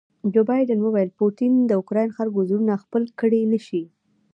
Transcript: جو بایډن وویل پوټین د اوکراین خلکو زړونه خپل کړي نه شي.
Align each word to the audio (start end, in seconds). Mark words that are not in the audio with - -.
جو 0.33 0.41
بایډن 0.47 0.79
وویل 0.83 1.09
پوټین 1.17 1.53
د 1.65 1.71
اوکراین 1.79 2.09
خلکو 2.17 2.39
زړونه 2.49 2.73
خپل 2.83 3.03
کړي 3.19 3.41
نه 3.51 3.59
شي. 3.67 3.83